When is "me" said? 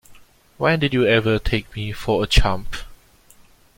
1.75-1.91